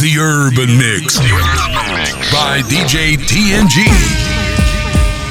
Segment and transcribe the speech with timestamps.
[0.00, 1.20] The Urban Mix
[2.32, 3.84] by DJ TNG.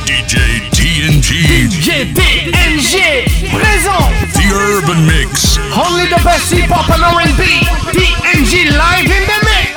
[0.05, 1.29] DJ TNG.
[1.73, 4.05] DJ TNG présent.
[4.37, 5.57] The Urban Mix.
[5.73, 7.65] Only the best hip hop and R&B.
[7.97, 9.73] TNG live in the mix.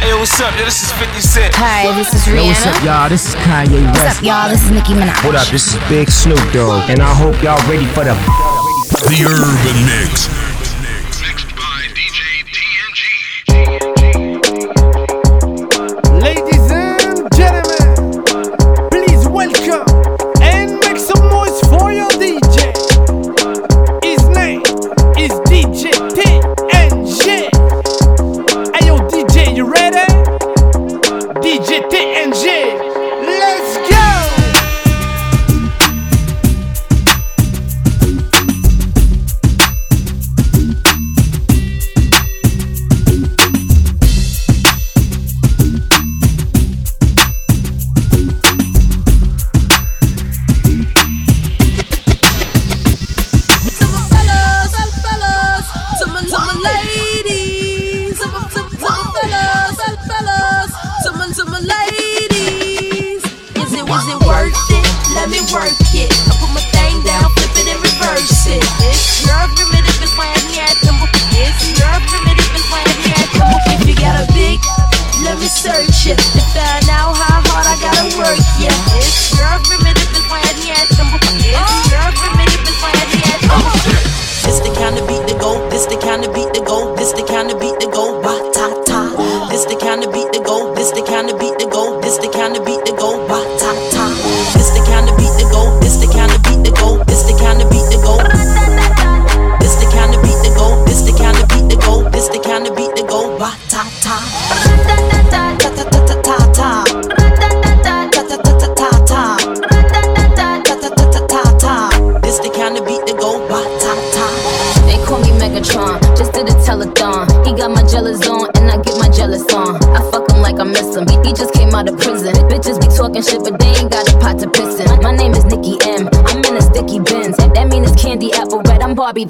[0.00, 0.56] Hey, what's up?
[0.56, 1.54] Yo, this is 50 Cent.
[1.56, 2.40] Hi, this is Rihanna.
[2.40, 3.08] Yo, what's up, y'all?
[3.10, 4.04] This is Kanye West.
[4.04, 4.48] What's up, y'all?
[4.48, 5.24] This is Nicki Minaj.
[5.26, 5.46] What up?
[5.48, 8.16] This is Big Snoop Dogg, and I hope y'all ready for the.
[9.04, 10.47] The Urban Mix.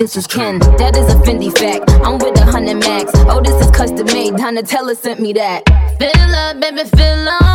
[0.09, 1.91] That is a Fendi fact.
[2.03, 3.13] I'm with a hundred max.
[3.29, 4.33] Oh, this is custom made.
[4.35, 5.65] Donatella sent me that.
[5.99, 7.48] Fill up, baby, fill up.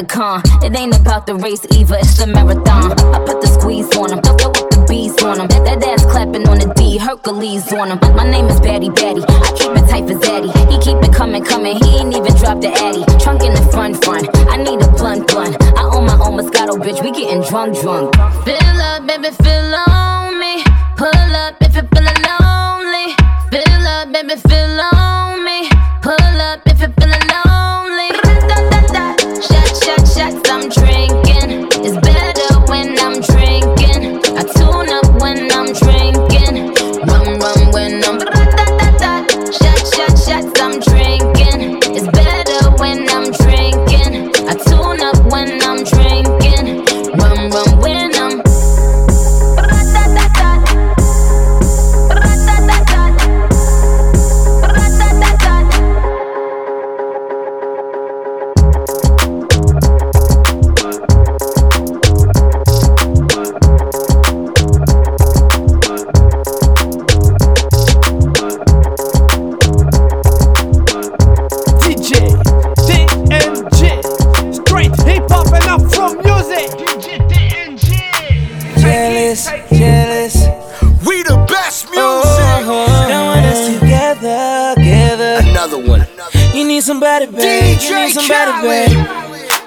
[0.00, 0.42] the con.
[0.62, 2.92] It ain't about the race either, it's the marathon.
[3.14, 5.48] I put the squeeze on him, throw up the bees on him.
[5.48, 7.98] That ass clapping on the D, Hercules on him.
[8.16, 10.50] My name is Batty Batty, I keep it tight for Zaddy.
[10.70, 13.04] He keep it coming, coming, he ain't even dropped the Addy.
[13.22, 15.56] Trunk in the front, front, I need a blunt, blunt.
[15.76, 18.14] I own my own Moscato, bitch, we getting drunk, drunk.
[18.44, 20.64] Fill up, baby, fill on me.
[20.96, 23.06] Pull up if you feeling lonely.
[23.52, 24.89] Fill up, baby, fill on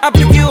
[0.04, 0.43] abriu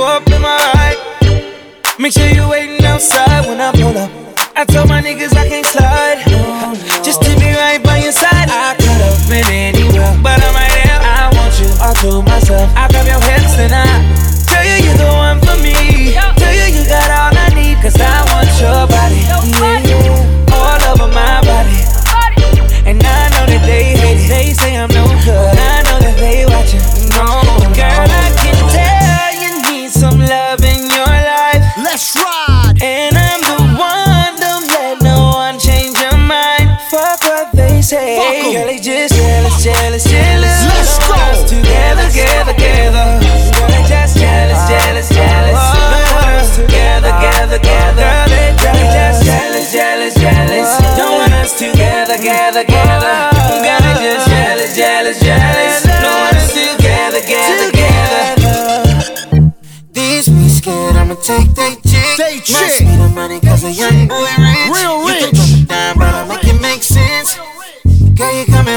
[52.53, 53.63] together, together, together.
[53.65, 55.83] Girl, they just jealous, jealous, jealous.
[55.83, 59.53] Don't want us together, together, together.
[59.93, 62.17] These me scared, I'ma take they chick.
[62.17, 62.71] They chick.
[62.81, 64.69] speed of money, cause a young boy rich.
[64.73, 65.35] Real You can rich.
[65.35, 67.37] drop it down, but I'll make it make sense.
[68.17, 68.72] Girl, you coming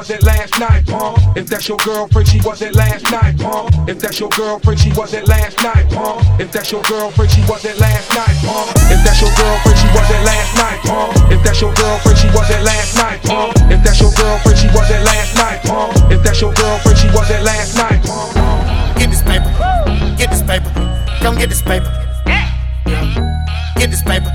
[0.00, 1.18] wasn't last night, pump.
[1.36, 3.68] If that's your girlfriend, she wasn't last night, pump.
[3.86, 6.24] If that's your girlfriend, she wasn't last night, pump.
[6.40, 8.72] If that's your girlfriend, she wasn't last night, pump.
[8.88, 11.12] If that's your girlfriend, she wasn't last night, pump.
[11.28, 13.52] If that's your girlfriend, she wasn't last night, pump.
[13.68, 15.92] If that's your girlfriend, she wasn't last night, pump.
[16.08, 18.96] If that's your girlfriend, she wasn't last night, pump.
[18.96, 19.52] Get this paper.
[20.16, 20.72] Get this paper.
[21.20, 21.92] Come get this paper.
[23.76, 24.32] Get this paper.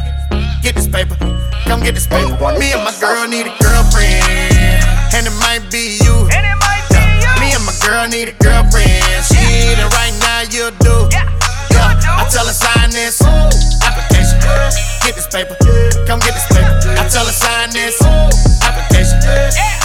[0.61, 1.18] Get this paper.
[1.65, 2.38] Come get this paper.
[2.53, 4.34] Me and my girl need a girlfriend.
[5.15, 6.27] And it might be you.
[6.27, 7.39] Yeah.
[7.39, 9.23] Me and my girl need a girlfriend.
[9.23, 11.07] She need it right now, you do.
[11.07, 11.23] Yeah.
[11.71, 13.23] I tell her sign this
[13.79, 14.35] application.
[15.07, 15.56] Get this paper.
[16.03, 17.00] Come get this paper.
[17.00, 17.95] I tell her sign this
[18.59, 19.15] application.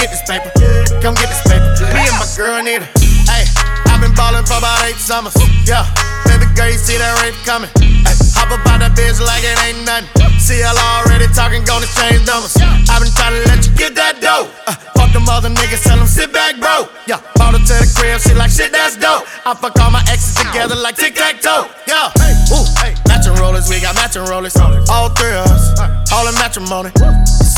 [0.02, 0.50] Get this paper.
[0.98, 1.78] Come get this paper.
[1.94, 2.90] Me and my girl need it.
[3.30, 3.46] Hey,
[3.86, 5.38] I've been ballin' for about eight summers.
[5.62, 5.86] Yeah.
[6.26, 7.70] Baby girl, you see that rape coming.
[8.36, 10.08] Hop up out that bitch like it ain't nothing.
[10.40, 12.56] See, y'all already talking, gonna change numbers.
[12.88, 14.48] I've been trying to let you get that dough.
[14.66, 16.88] Uh, fuck them other niggas, tell them sit back, bro.
[17.06, 19.28] Yeah, brought her to the crib, she like shit, that's dope.
[19.44, 21.68] I fuck all my exes together like tic tac toe.
[21.86, 22.08] Yeah,
[22.56, 24.56] ooh, hey, matching rollers, we got matching rollers.
[24.56, 25.76] All three of us,
[26.12, 26.90] all in matrimony.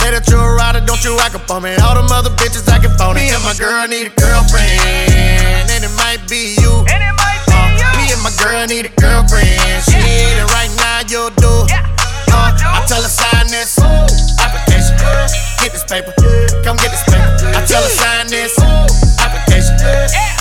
[0.02, 1.78] Say that you're a rider, don't you act up on me.
[1.78, 3.22] All them other bitches acting phony.
[3.22, 6.58] Me and my girl need a girlfriend, and it might be
[8.42, 9.46] girl need a girlfriend.
[9.86, 11.52] She need it right now, you'll do.
[12.32, 13.78] Uh, I tell her sign this
[14.42, 14.96] application.
[15.62, 16.12] Get this paper,
[16.66, 17.54] come get this paper.
[17.54, 18.58] I tell her sign this
[19.22, 19.78] application.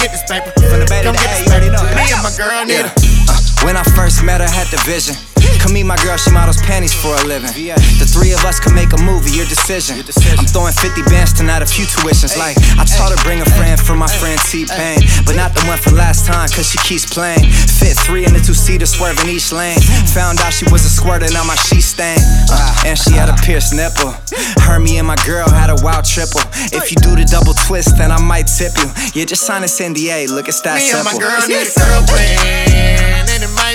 [0.01, 1.71] Get this paper, come get this paper.
[1.95, 3.31] Me and my girl need a.
[3.63, 5.16] When I first met her, had the vision.
[5.62, 7.54] Come meet my girl, she models panties for a living.
[8.02, 10.02] The three of us could make a movie, your decision.
[10.38, 12.34] I'm throwing 50 bands tonight, a few tuitions.
[12.38, 15.06] Like, I taught her bring a friend for my friend T-Pain.
[15.25, 17.46] But not the one from last time, cause she keeps playing.
[17.77, 19.77] Fit three in the two seater, swerving each lane.
[20.18, 22.18] Found out she was a squirter, now my sheet stain.
[22.50, 24.18] Uh, and she had a pierced nipple.
[24.65, 26.41] Her, me, and my girl had a wild triple.
[26.74, 28.89] If you do the double twist, then I might tip you.
[29.13, 32.61] Yeah, just sign this NDA, look, it's that Me and my girl need a girlfriend,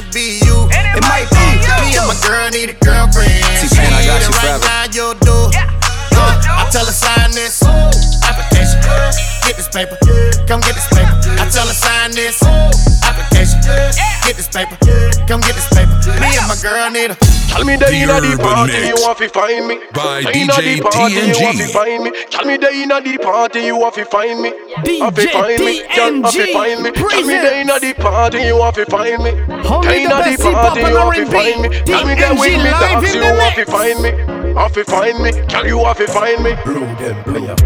[0.03, 0.69] might be you.
[0.69, 1.47] It might be.
[1.81, 3.33] Me and my girl need a girlfriend.
[3.57, 4.65] She T-Pain, I need got it you right forever.
[4.69, 5.37] now, you'll do.
[6.13, 7.63] Uh, I tell her sign this
[8.25, 8.81] application.
[9.49, 9.97] Get this paper,
[10.47, 11.26] come get this paper.
[11.39, 12.43] I tell her sign this
[13.05, 13.61] application.
[14.25, 14.77] Get this paper,
[15.29, 15.93] come get this paper.
[16.21, 17.17] Me and my girl need a.
[17.57, 19.77] Tell me that The inna the Urban party you want to find me.
[19.95, 21.43] by Inna DJ the party you TNG.
[21.43, 22.11] want to find me.
[22.29, 24.51] Tell me that inna the party you want to find me.
[24.85, 26.91] DJ find me, girl, have find me.
[26.93, 29.31] Tell me that inna the presents party you want to find me.
[29.67, 31.69] Only Inna the the best hip-hop party you want to find me.
[31.87, 34.11] Tell me that with me live dogs you the want to find me.
[34.57, 36.53] Have to find me, girl, you have to find me.
[36.65, 37.57] Blow them player.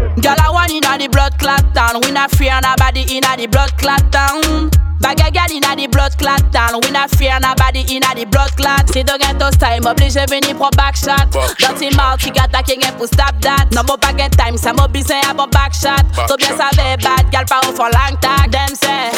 [0.61, 1.99] Want inna the blood clot town.
[2.03, 4.69] We not fear nobody inna the blood clot town.
[5.01, 6.79] Bag a girl inna the blood clot town.
[6.83, 8.89] We not fear nobody inna the blood clot.
[8.93, 11.31] Si tu get those time, oblige venir pour back shot.
[11.57, 13.67] Dirty mouth, tu got ta king pour stop that.
[13.71, 16.05] No more back get time, ça m'a besoin à bon back shot.
[16.27, 18.51] So bien savait bad, girl pas au fond long tag.
[18.51, 19.09] Them say.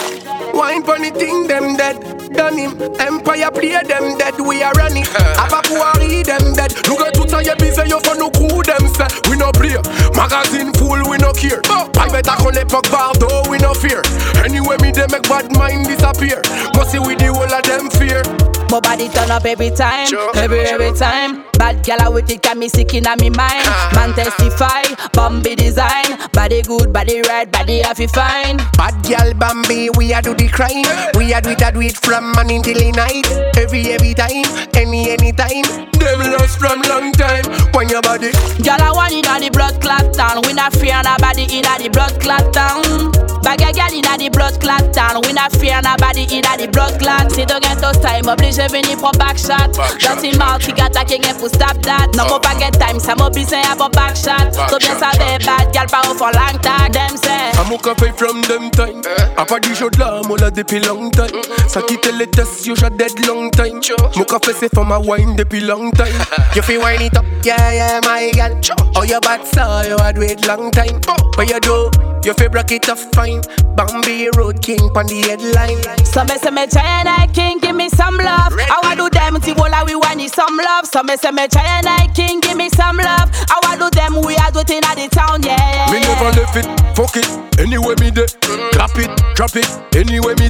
[0.54, 2.00] Wine for the thing, them dead.
[2.34, 2.72] Done him.
[3.00, 4.40] Empire play them dead.
[4.40, 5.06] We are running.
[5.36, 6.72] Abapuari them dead.
[6.88, 9.10] Look at tout ça, y'a busy, yo for no crew them say.
[9.30, 9.76] We no play.
[10.16, 11.62] Magazine full, we no care.
[11.94, 14.02] Private à qu'on l'époque Bardo, we no fear.
[14.46, 16.42] Anyway, me they make bad mind disappear.
[16.76, 18.43] Must see with the whole of them fear.
[18.74, 21.44] My body turn up every time, every every time.
[21.60, 23.70] Bad gal with it, got me sick in me mind.
[23.94, 24.82] Man testify,
[25.14, 26.18] Bambi design.
[26.34, 28.58] Body good, body right, body have you fine.
[28.74, 30.90] Bad girl Bambi, we a do the crime.
[31.14, 33.30] We a do it, a do it from morning till night.
[33.56, 34.42] Every every time,
[34.74, 35.70] any any time.
[36.02, 37.46] Them lost from long time.
[37.78, 38.32] When your body,
[38.66, 40.42] Girl, I want it on the blood clot town.
[40.48, 43.14] We not fear nobody in the blood clot town.
[43.44, 45.20] Bag a girl in the blood clot town.
[45.28, 47.28] We not fear nobody in the blood clot.
[47.30, 48.24] De get those time,
[48.64, 49.72] obligé venir pour back shot.
[50.00, 52.08] Dirty mouth, qui got a king pour stop that.
[52.16, 54.52] No more pas get time, ça m'a besoin pour back shot.
[54.70, 56.94] So bien savoir bad girl pas au for long tag.
[56.94, 57.52] Them say.
[57.58, 59.02] I'm a café from them time.
[59.06, 59.42] Eh.
[59.42, 61.42] A pas du show de là, moi là depuis long time.
[61.68, 63.80] Ça quitte les tests, you shot dead long time.
[64.16, 66.14] Mon café c'est for my wine depuis long time.
[66.56, 68.60] You feel wine it up, yeah yeah my girl.
[68.96, 71.00] Oh your bad so you had wait long time.
[71.08, 71.16] Oh.
[71.36, 71.90] What you do?
[72.24, 73.42] You feel break it up fine.
[73.76, 75.82] Bambi Road King on the headline.
[76.06, 78.53] Some say me try and I king give me some love.
[78.60, 80.86] I want do them till all we want is some love.
[80.86, 83.30] Some say me try and I king give me some love.
[83.50, 85.90] I want do them we are doing in the town, yeah.
[85.92, 87.28] Me never left it, fuck it,
[87.60, 88.28] anywhere me dey.
[88.72, 90.50] Clap it, drop it, anywhere me.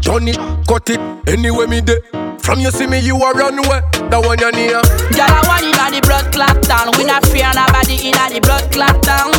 [0.00, 0.36] Turn it,
[0.66, 1.98] cut it, anywhere me dey.
[2.44, 3.80] From you see me, you a run away.
[4.12, 4.76] That one you near.
[5.16, 6.92] Girl, I want it on the blood clot town.
[7.00, 9.32] We not fear nobody in the blood clot town.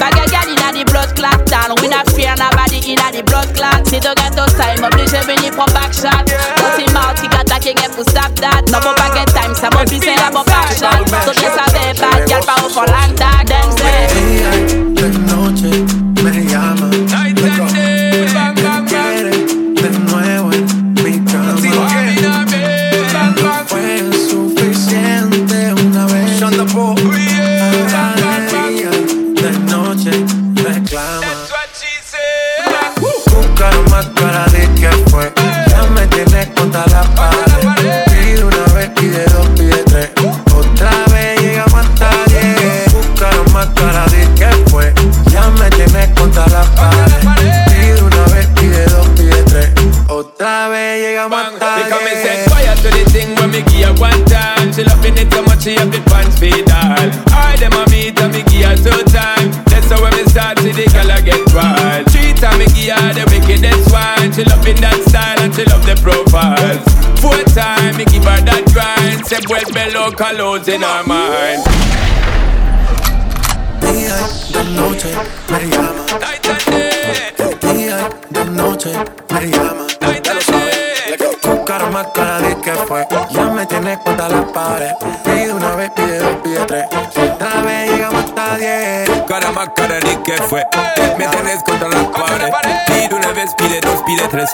[0.00, 1.76] Bag a girl in the blood clot town.
[1.84, 3.84] We not fear nobody in the blood clot.
[3.84, 6.24] See to get those time, obligé venir pour back shot.
[6.24, 8.64] Dirty mouth, qui got a king pour stop that.
[8.72, 11.04] No more pas get time, ça m'a besoin pour back shot.
[11.28, 13.44] So bien saber bad girl pas au for long tag.
[13.44, 14.08] Them say.
[14.96, 15.68] de noche
[16.24, 16.87] me llama.
[70.68, 71.64] Loads in mind.
[73.80, 74.16] Día
[74.52, 75.08] de noche
[75.48, 76.04] me llama.
[77.60, 78.92] Día de noche
[79.30, 79.86] me llama.
[81.42, 83.06] Buscar más cara de que fue.
[83.30, 84.92] Ya me tienes contra la pared.
[85.24, 86.86] Pide una vez, pide dos, pide tres.
[86.92, 89.10] Otra vez llegamos hasta diez.
[89.26, 90.66] Cara más cara de que fue.
[91.16, 92.52] Me tenés contra la pared.
[92.86, 94.50] Pide una vez, pide dos, pide tres.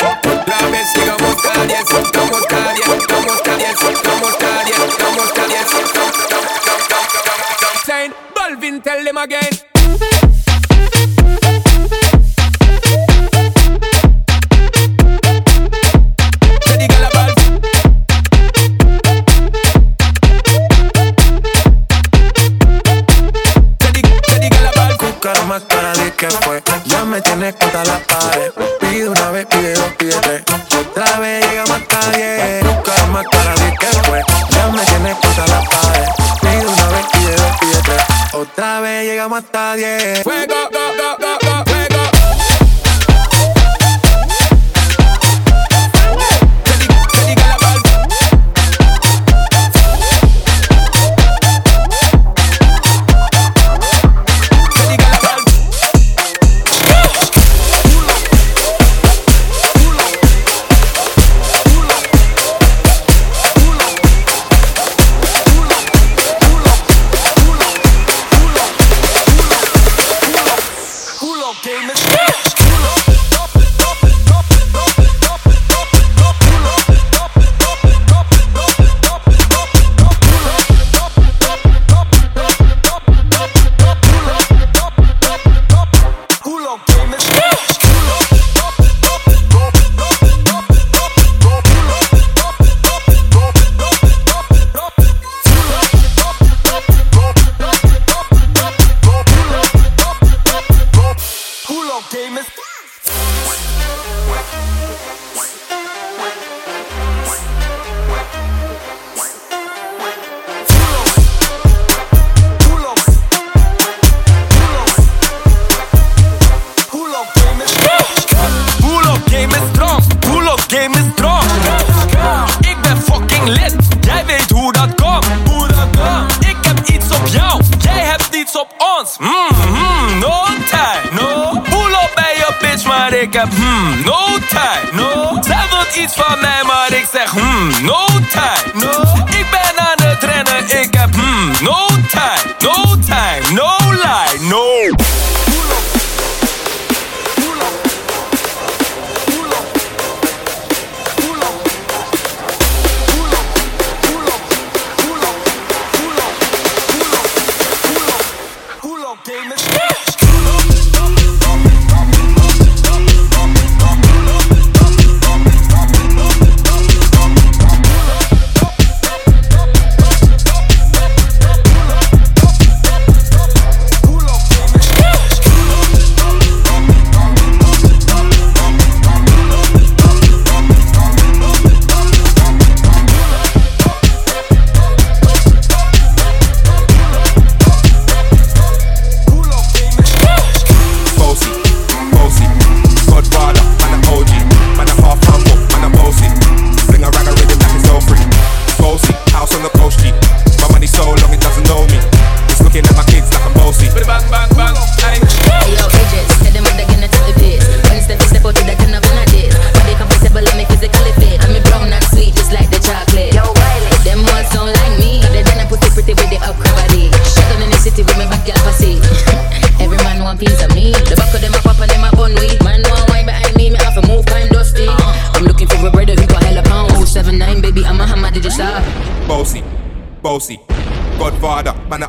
[102.15, 102.64] game is.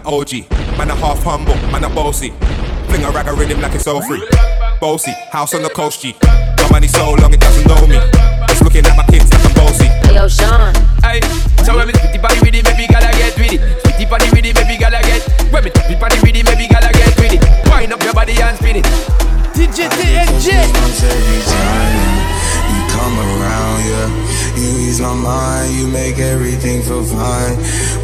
[0.05, 0.49] OG.
[0.77, 2.33] Man a half humble, man a bossy.
[2.87, 4.21] Fling a rag a rhythm like it's all free.
[4.79, 6.15] Bossy, house on the coast G.
[6.21, 7.97] My money so long it doesn't know me.
[8.49, 9.85] It's looking at my kids like I'm bossy.
[9.85, 10.73] Hey, yo, Sean.
[11.01, 11.21] Hey,
[11.63, 13.61] so when me spitty body with it, baby, gotta get with it.
[13.83, 15.21] Spitty body with it, baby, gotta get.
[15.51, 17.69] When me spitty body with it, baby, gotta get with it.
[17.69, 18.85] Wind up your body and spin it.
[19.53, 22.14] DJ TNG.
[23.05, 24.07] I'm around, yeah.
[24.57, 27.55] You ease my mind, you make everything feel fine.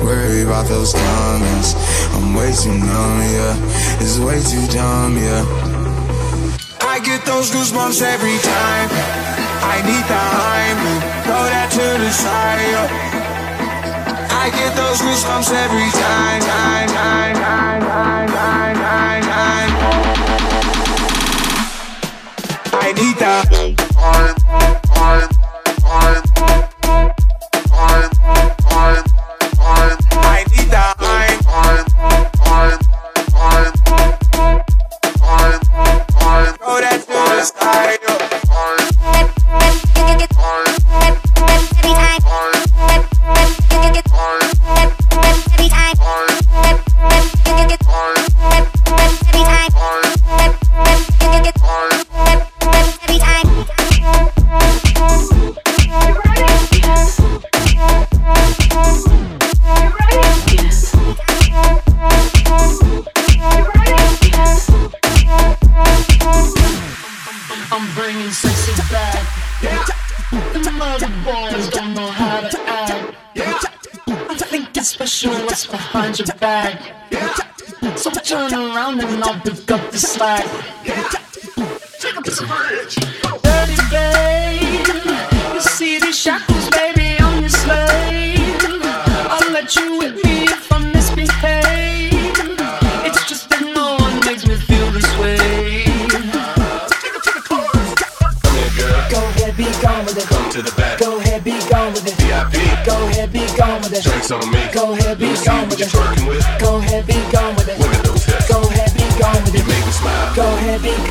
[0.05, 1.73] Worry about those comments.
[2.13, 3.57] I'm way too numb, yeah.
[3.97, 5.41] It's way too dumb, yeah.
[6.81, 8.89] I get those goosebumps every time.
[9.73, 10.69] I need the high,
[11.25, 12.61] throw that to the side.
[12.69, 13.31] Yeah.
[14.43, 16.41] I get those goosebumps every time.
[16.41, 17.70] time, time, time.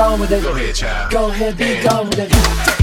[0.01, 0.43] gone with it.
[0.43, 1.13] Go ahead, child.
[1.13, 2.80] Go ahead, be and gone with it.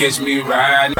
[0.00, 0.94] Catch me riding,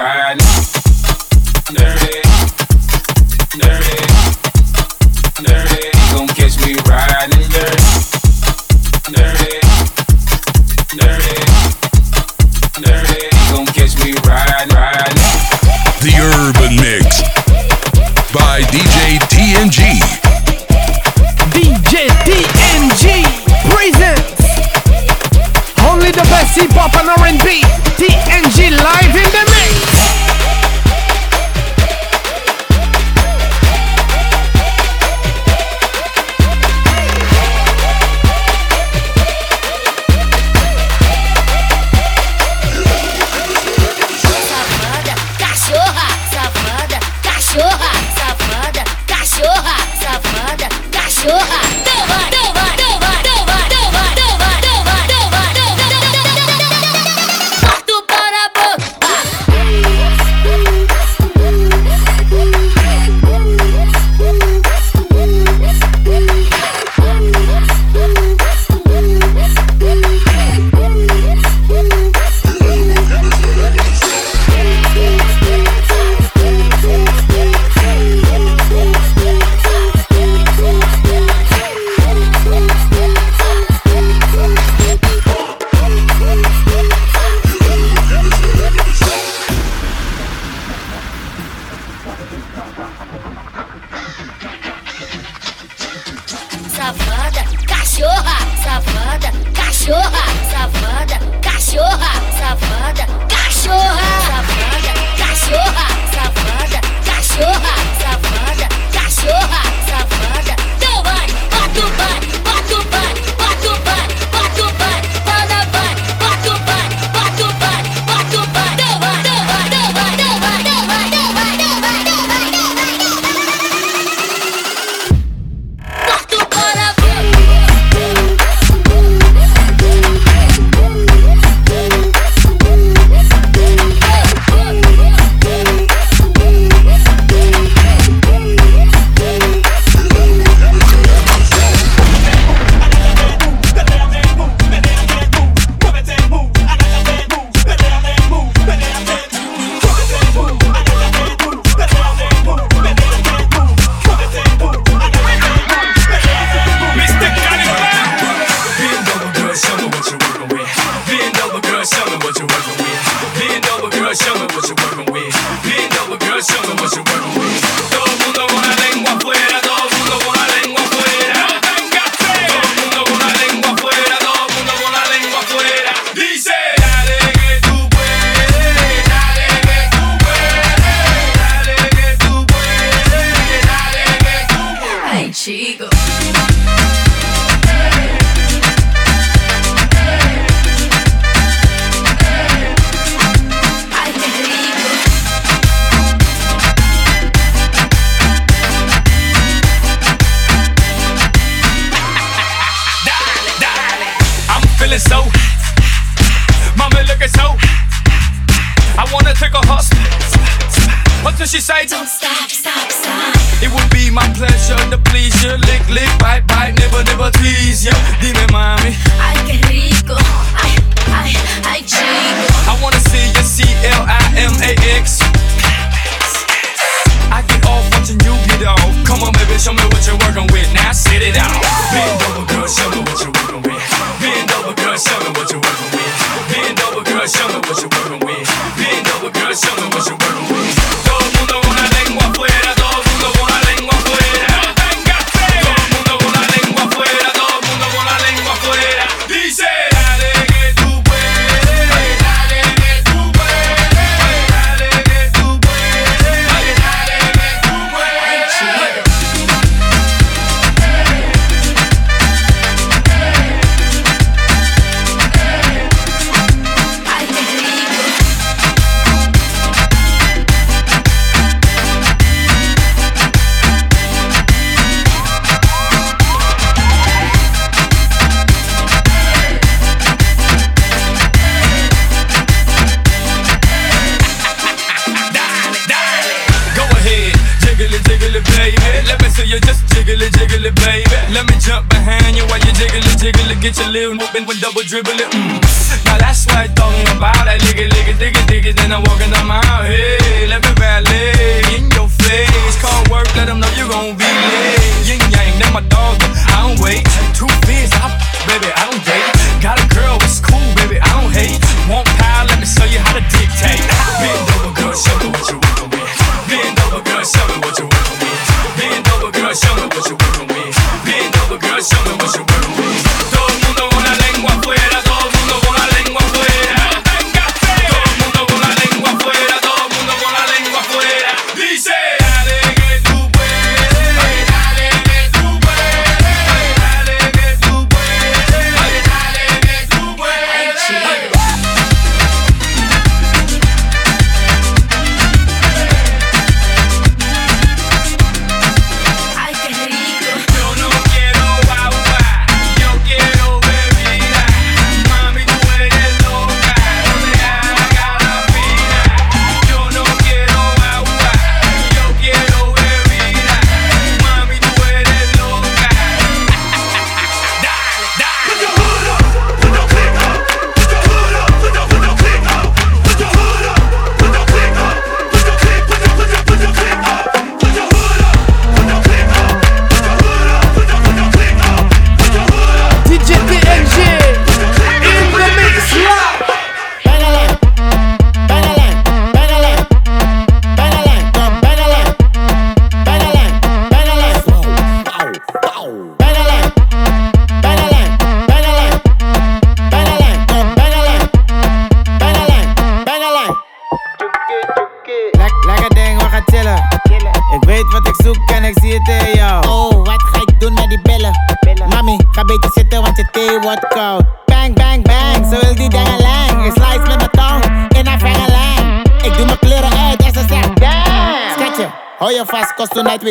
[294.90, 295.31] double dribbling.
[295.31, 295.60] Mm.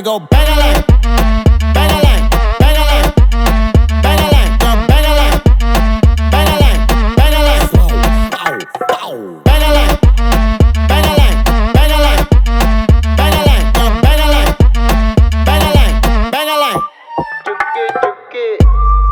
[0.02, 0.84] go bang a line,
[1.74, 2.30] Bang a.
[2.60, 2.90] Bang a.
[4.04, 5.30] Bang a bang a.
[16.32, 16.50] Bang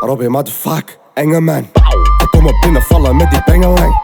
[0.01, 1.69] Robbie, motherfuck, enge man.
[2.21, 3.99] Ik kom op binnen vallen met die bang a.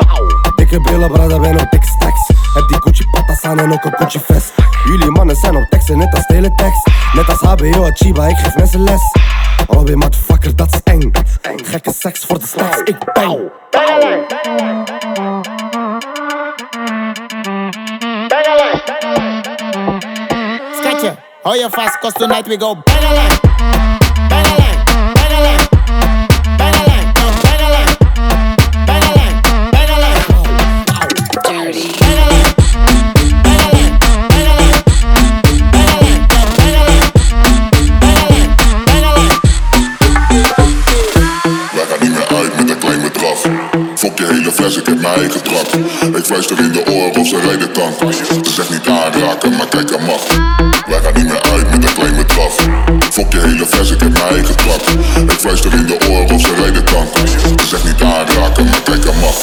[0.55, 2.42] Dikke brillen, brada, ben op dik stacks.
[2.53, 4.53] Heb die Gucci patas aan en ook een Gucci vest.
[4.85, 6.87] Jullie mannen zijn op teksten, net als teletext.
[7.13, 9.01] Net als HBO, Chiba, ik geef mensen les.
[9.67, 11.11] Robbie, motherfucker, dat is eng.
[11.63, 13.39] Gekke seks voor de stacks, ik bang.
[20.81, 23.42] Schatje, hou je vast, cause tonight we go bangalang.
[44.93, 45.67] Heb mijn eigen trak.
[46.15, 48.13] Ik fluister in de oren of ze rijden tank.
[48.45, 50.21] Ze zegt niet aanraken, maar kijk er mag.
[50.87, 52.53] Wij gaan niet meer uit met een klein bedrag.
[53.11, 54.81] Fok je hele fles, ik heb mijn eigen trak.
[55.29, 57.07] Ik fluister in de oren of ze rijden tank.
[57.59, 59.41] Ze zegt niet aanraken, maar kijk er mag.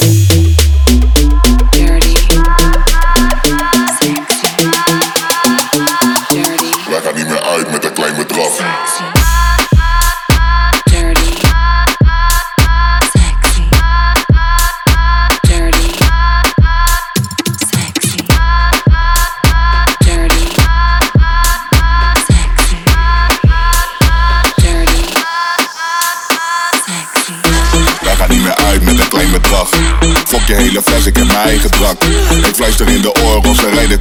[31.06, 32.02] Ik heb mijn eigen drank.
[32.46, 33.98] Ik fluister in de oren of ze rijden.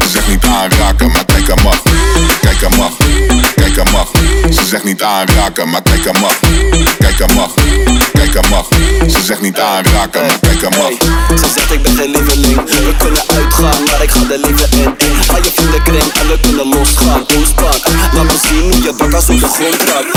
[0.00, 1.82] Ze zegt niet aanraken, maar kijk er mag.
[2.40, 2.92] Kijk er mag,
[3.54, 4.10] kijk er mag.
[4.50, 6.38] Ze zegt niet aanraken, maar kijk er mag.
[6.98, 7.54] Kijk er mag,
[8.12, 8.66] kijk er mag.
[9.06, 10.92] Ze zegt niet aanraken, maar kijk er mag.
[11.38, 14.94] Ze zegt ik ben geen lieveling We kunnen uitgaan, maar ik ga er liever in
[15.28, 17.80] Ga je vriendenkring en we kunnen losgaan Oespak,
[18.14, 20.12] laat me zien hoe je bakkers op de grond raakt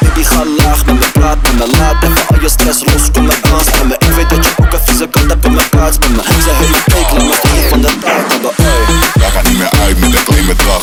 [0.00, 3.40] Baby ga laag met me, praat met me Laat al je stress los, kom maar
[3.50, 3.66] dans
[3.98, 7.68] Ik weet dat je ook kant hebt in mijn met me Ze heeft laat me
[7.68, 8.50] van de taart hebben.
[9.14, 10.82] Wij gaan niet meer uit met een klein bedrag.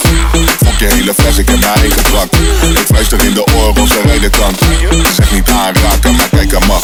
[0.64, 2.32] Fok je hele fles, ik heb mijn eigen drank.
[2.80, 4.58] Ik fluister in de oren ze rijden tank.
[5.06, 6.84] Ze zegt niet aanraken, maar kijk er mag.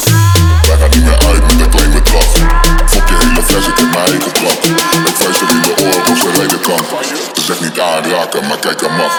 [0.67, 2.29] Wij gaan niet meer uit met een klein bedrag.
[2.85, 4.63] Fok je hele fles, ik heb mijn eigen drank.
[5.09, 6.85] Ik fluister in de oren ze rijden tank.
[7.35, 9.17] Ze zegt niet aanraken, maar kijk er mag.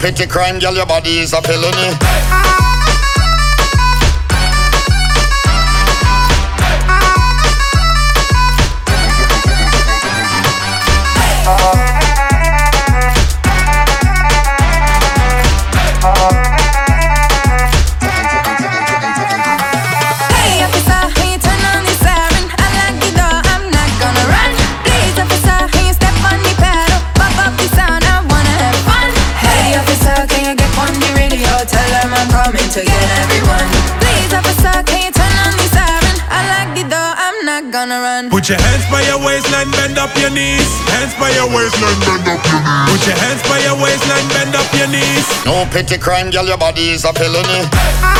[0.00, 2.69] Petty crime, girl, your body is a felony.
[38.50, 40.66] Put your hands by your waistline, bend up your knees.
[40.90, 42.90] Hands by your waistline, bend up your knees.
[42.90, 45.46] Put your hands by your waistline, bend up your knees.
[45.46, 48.19] No petty crime, girl, your body is a felony.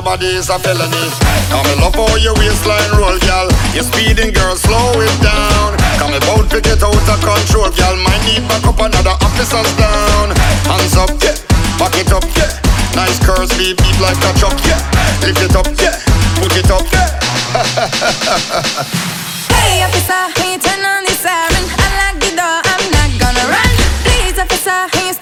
[0.00, 1.12] Your body is a felony.
[1.52, 3.48] Come me love how your waistline roll, girl.
[3.76, 5.76] You're speeding, girl, slow it down.
[6.00, 7.96] Come about to get out of control, girl.
[8.00, 10.32] Might need back up another officers down.
[10.64, 11.36] Hands up, yeah.
[11.76, 12.48] Back it up, yeah.
[12.96, 14.80] Nice curves, beat beat like a truck, yeah.
[15.20, 16.00] Lift it up, yeah.
[16.40, 17.20] Put it up, yeah.
[19.52, 21.64] Hey officer, can you turn on the siren?
[21.76, 23.68] I like the door, I'm not gonna run.
[24.08, 25.19] Please officer, can you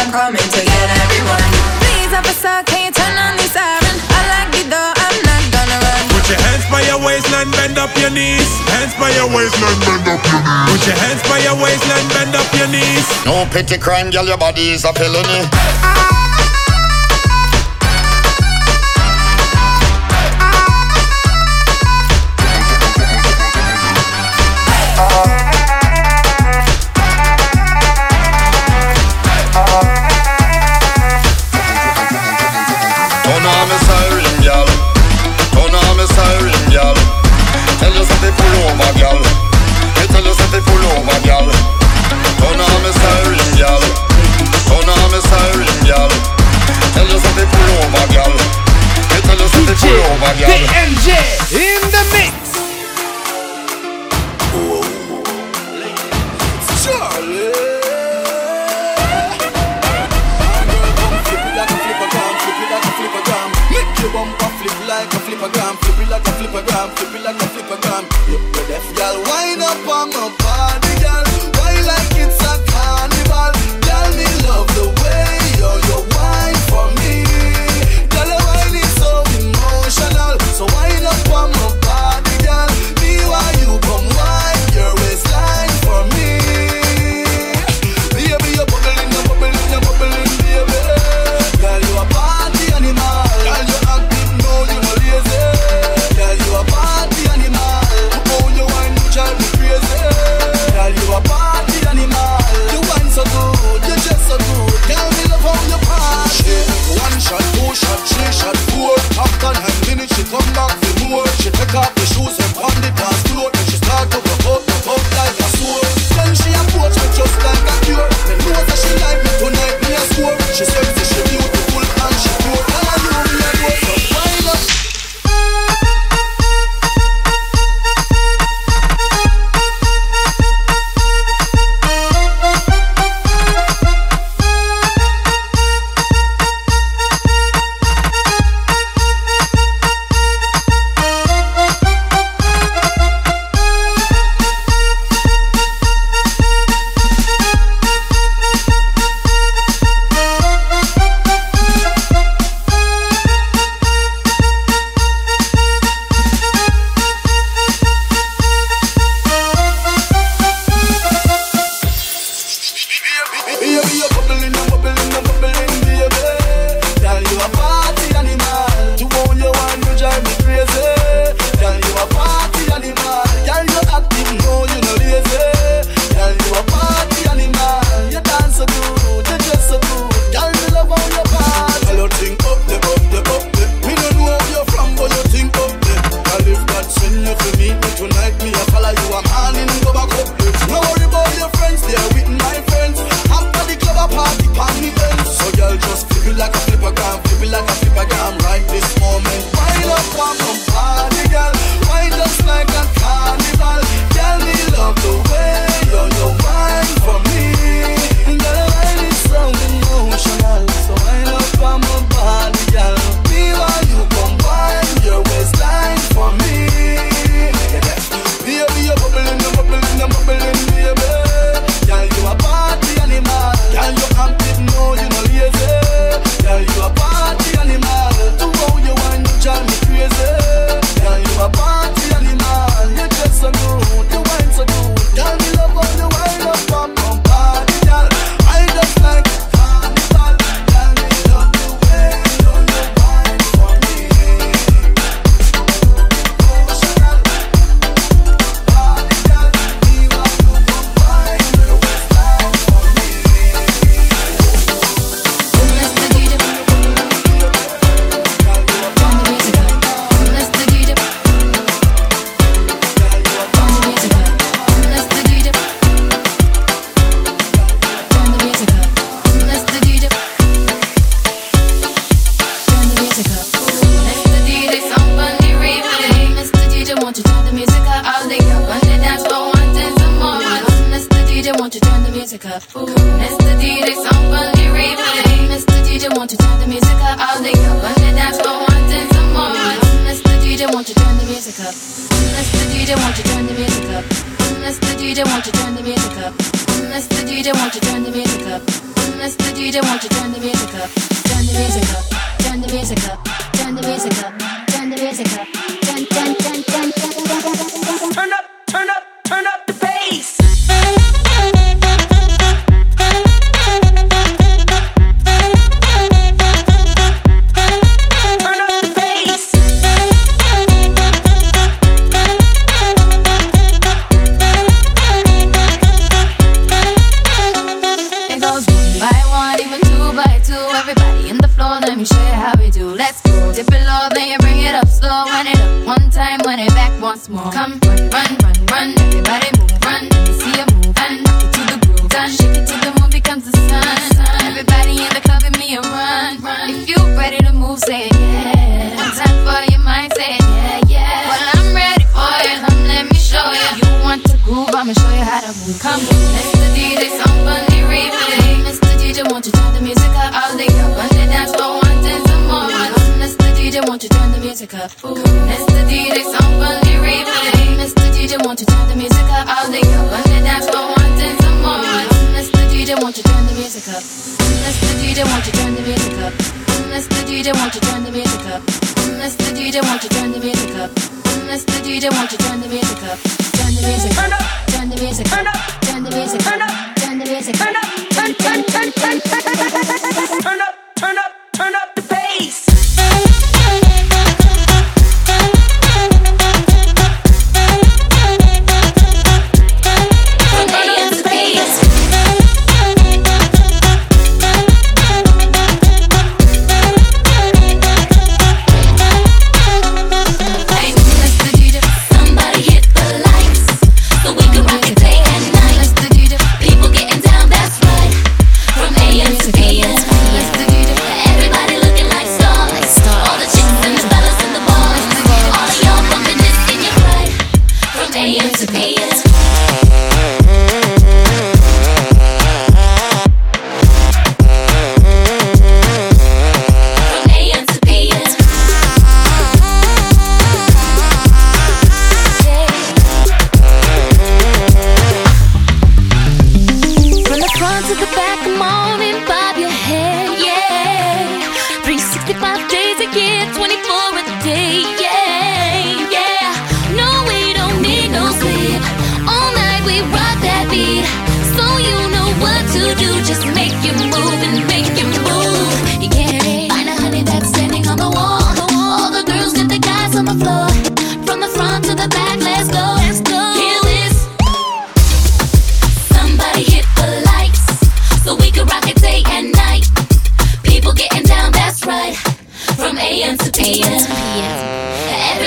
[0.00, 1.44] I'm coming to get everyone.
[1.84, 3.96] Please officer, can you turn on the siren?
[4.08, 6.02] I like the door, I'm not gonna run.
[6.16, 8.48] Put your hands by your waistline, bend up your knees.
[8.72, 10.72] Hands by your waistline, bend up your knees.
[10.72, 13.04] Put your hands by your waistline, bend up your knees.
[13.28, 15.44] No petty crime, girl, your body is a felony.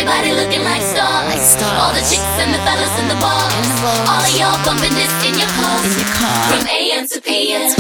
[0.06, 1.28] Everybody looking like stars.
[1.32, 1.80] like stars.
[1.80, 3.54] All the chicks and the fellas in the bars.
[3.56, 4.04] In the bars.
[4.12, 5.86] All of y'all bumping this in your cars.
[5.88, 6.44] In your car.
[6.52, 7.72] From AM to PM.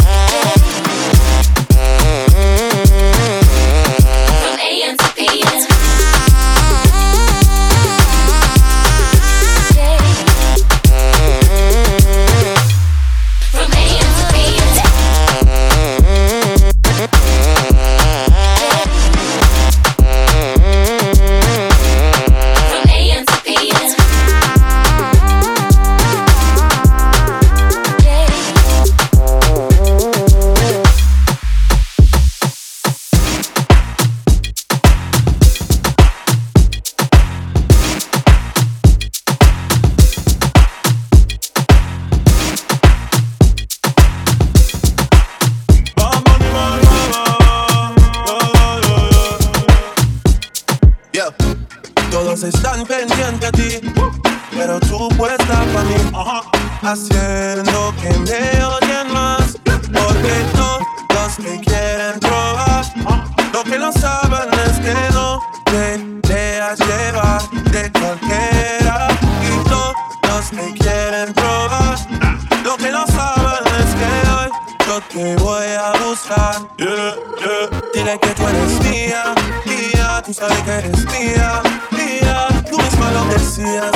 [76.77, 77.81] yeah, yeah.
[77.93, 79.23] Dile que tú eres mía,
[79.65, 81.61] mía, tú sabes que eres mía,
[81.91, 82.47] mía.
[82.69, 83.91] Tú misma lo decías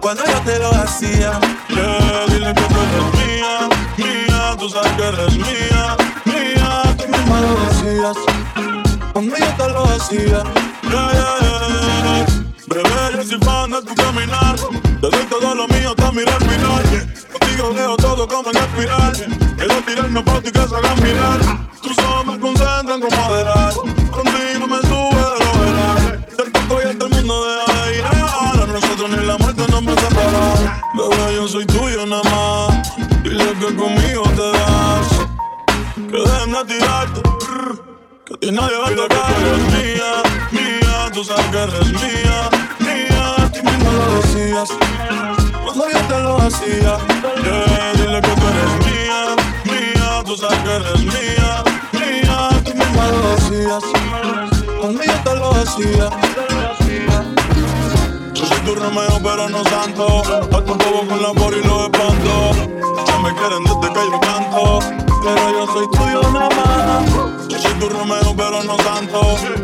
[0.00, 1.38] cuando yo te lo hacía.
[1.68, 6.82] Yeah, dile que tú eres mía, mía, tú sabes que eres mía, mía.
[6.98, 8.16] Tú misma lo decías
[9.12, 10.42] cuando yo te lo hacía.
[10.90, 12.26] Yeah, yeah, yeah.
[12.66, 14.56] Breve, yo soy fan de tu caminar,
[15.00, 16.82] desde todo lo mío hasta mi respirar.
[17.52, 19.12] Contigo veo todo como en espiral,
[19.58, 21.38] quiero tirarme por ti que se hagan mirar.
[21.82, 23.74] Tus ojos concentran como moderar,
[24.10, 26.26] contigo me sube de lo veral.
[26.38, 30.00] Del poco y el mundo de ir a nosotros ni la muerte nos va a
[30.00, 30.82] separar.
[30.94, 35.08] Bebé, yo soy tuyo nada más, dile que conmigo te das.
[35.94, 37.22] Que dejen de tirarte,
[38.24, 39.30] que a ti nadie va a tocar.
[39.42, 40.22] Eres mía,
[40.52, 42.48] mía, tú sabes que eres mía,
[42.78, 45.41] mía, tú mismo lo decías.
[45.74, 46.98] Yo te lo hacía,
[47.42, 53.02] yeah, dile que tú eres mía, mía, tú sabes que eres mía, mía, tú mismo
[53.02, 53.82] lo decías.
[54.82, 56.10] Yo te lo hacía.
[58.34, 60.22] Yo soy tu Romeo, pero no santo.
[60.54, 62.52] Acto un poco con la por y lo espanto.
[63.06, 64.78] Ya me quieren desde que yo canto.
[65.22, 67.48] Pero yo soy tuyo nada más.
[67.48, 69.20] Yo soy tu Romeo, pero no santo.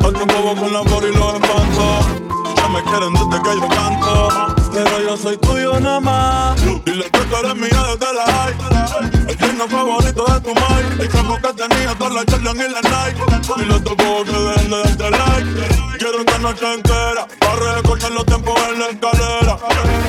[0.06, 2.28] Acto un poco con la por y lo espanto.
[2.73, 4.29] Me quieren desde que yo canto.
[4.73, 6.61] Pero yo soy tuyo nada más.
[6.85, 9.29] Dile que tú eres mía desde la high.
[9.29, 11.01] El signo favorito de tu mind.
[11.01, 13.62] El campo que tenía toda la Jordan y la Nike.
[13.62, 15.99] Y los tocó que dejen de darte like.
[15.99, 17.27] Quiero esta noche entera.
[17.41, 19.59] Para recortar los tiempos en la escalera.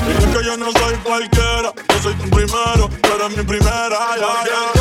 [0.07, 1.74] Dile que yo no soy cualquiera.
[1.89, 2.89] Yo soy tu primero.
[3.01, 4.78] Tú eres mi primera.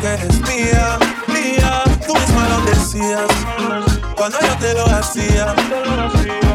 [0.00, 3.28] Que eres mía, mía, tú misma lo decías
[4.16, 6.49] cuando yo te lo hacía.